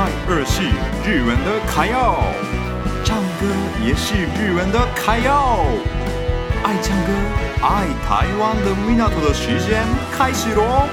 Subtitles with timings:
[0.00, 0.62] 拜二是
[1.08, 2.20] 日文的卡耀，
[3.04, 3.46] 唱歌
[3.84, 5.64] 也是日文的卡耀。
[6.62, 7.12] 爱唱歌、
[7.62, 10.86] 爱台湾的米纳图的时间开始喽！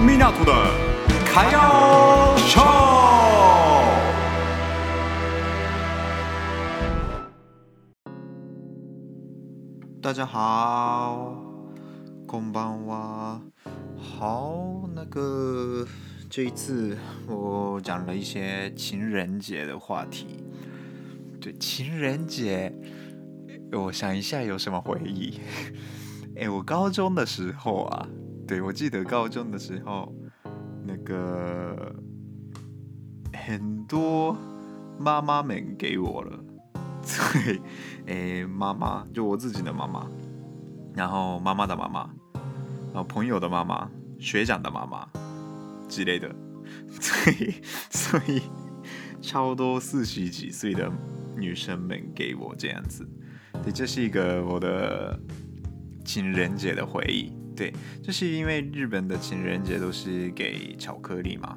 [0.00, 0.52] 米纳图的
[1.26, 2.64] 卡耀唱。
[10.00, 11.34] 大家好，
[12.26, 13.40] こんばんは。
[13.98, 15.84] 好，那个
[16.35, 16.97] 这一次
[17.27, 20.43] 我讲了一些情人节的话题。
[21.39, 22.73] 对，情人节。
[23.71, 25.39] 我想一下有什么回忆？
[26.35, 28.07] 哎，我高中的时候啊，
[28.47, 30.11] 对，我记得高中的时候，
[30.83, 31.95] 那个
[33.33, 34.35] 很多
[34.97, 36.43] 妈妈们给我了，
[37.05, 37.61] 对，
[38.07, 40.07] 哎，妈妈就我自己的妈妈，
[40.95, 42.09] 然后妈妈的妈妈，
[42.91, 43.87] 然后朋友的妈妈，
[44.17, 45.07] 学长的妈妈
[45.87, 46.33] 之类的，
[46.99, 47.53] 所以，
[47.89, 48.41] 所以
[49.21, 50.91] 超多四十几岁的
[51.37, 53.07] 女生们给我这样子。
[53.63, 55.19] 对，这是一个我的
[56.03, 57.31] 情人节的回忆。
[57.55, 61.55] 对，就是因为日本的情人节都是给巧克力嘛，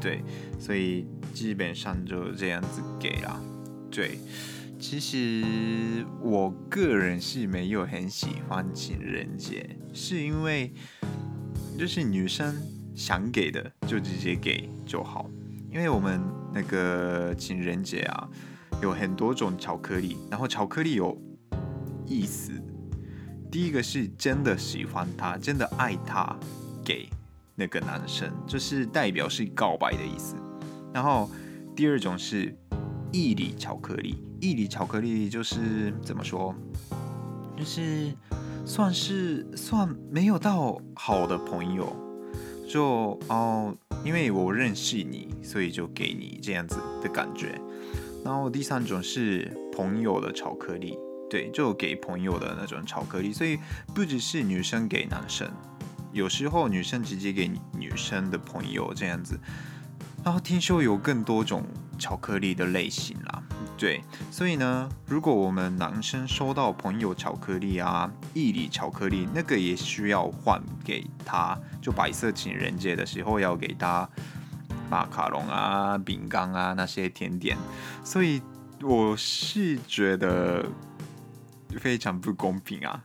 [0.00, 0.22] 对，
[0.58, 3.40] 所以基本上就这样子给啦。
[3.90, 4.18] 对，
[4.78, 10.72] 其实我个人是没有很喜欢情人节，是因为
[11.76, 12.54] 就是女生
[12.94, 15.28] 想给的就直接给就好，
[15.70, 16.20] 因为我们
[16.52, 18.28] 那个情人节啊，
[18.82, 21.16] 有很多种巧克力，然后巧克力有。
[22.04, 22.52] 意思，
[23.50, 26.36] 第一个是真的喜欢他，真的爱他，
[26.84, 27.08] 给
[27.54, 30.34] 那个男生，就是代表是告白的意思。
[30.92, 31.30] 然后
[31.76, 32.54] 第二种是
[33.12, 36.52] 义理巧克力，义理巧克力就是怎么说，
[37.56, 38.12] 就是
[38.66, 41.96] 算是算没有到好的朋友，
[42.72, 47.60] 就哦，因为我认识你，所以就给你这样子的感觉。
[48.24, 50.96] 然后第三种是朋友的巧克力。
[51.28, 53.58] 对，就给朋友的那种巧克力，所以
[53.94, 55.50] 不只是女生给男生，
[56.12, 59.38] 有时候女生直接给女生的朋友这样子。
[60.24, 61.64] 然后听说有更多种
[61.98, 63.41] 巧克力的类型啦，
[63.76, 74.08] 对，所以呢，如果我们男生收到朋友巧克力啊、义理巧克力，那个也需要换给他，就白色情人节的时候要给他
[74.88, 77.56] 马卡龙啊、饼干啊那些甜点，
[78.04, 78.40] 所以
[78.80, 80.64] 我是觉得。
[81.80, 83.02] 非常不公平啊！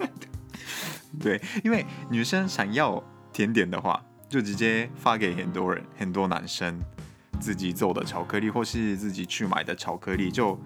[1.18, 3.02] 对，因为女生想要
[3.32, 6.78] 甜点的话，就直接发给很多人，很多男生
[7.40, 10.30] 自己做的巧克力，或是自己去买的巧克力。
[10.30, 10.58] 就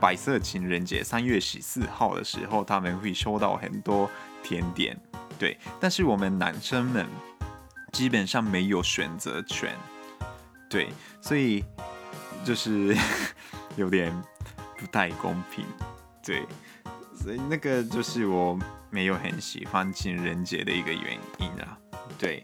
[0.00, 4.10] 白色情人节三月十四号的时候，他们会收到很多
[4.42, 4.98] 甜点。
[5.38, 7.06] 对，但是我们男生们
[7.92, 9.74] 基本上没有选择权。
[10.68, 10.88] 对，
[11.20, 11.64] 所以
[12.44, 12.96] 就是
[13.76, 14.12] 有点
[14.76, 15.64] 不太公平。
[16.22, 16.44] 对，
[17.14, 18.58] 所以那个就是我
[18.90, 21.78] 没有很喜欢情人节的一个原因啊。
[22.18, 22.42] 对，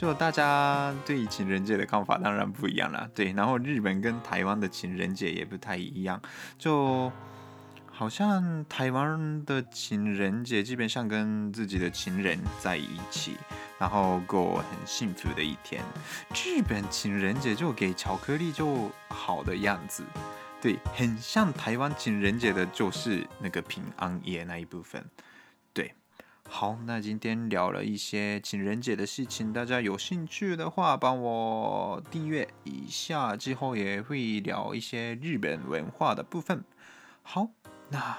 [0.00, 3.06] 就大家对情人节的看法当然不一样啦。
[3.14, 6.18] 对，然后日本跟台湾的情人节也不太一样，
[6.56, 7.12] 就
[7.84, 13.36] 好像台湾的情人节基本上跟自己的情人在一起，
[13.78, 15.82] 然后过很幸福的一天。
[16.34, 20.02] 日本情人节就给巧克力就好的样子。
[20.62, 25.04] 对，很像台湾情人节的，就是那个平安夜那一部分。
[25.74, 25.92] 对，
[26.52, 36.64] 好，那今天聊了一些情人节的事情，大家有兴趣的话，帮我订阅一下，之后也会聊一些日本文化的部分。
[37.22, 37.50] 好，
[37.90, 38.18] 那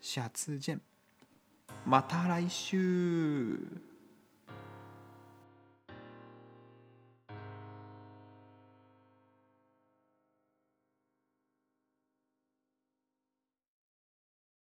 [0.00, 0.80] 下次见，
[1.84, 3.58] また来週。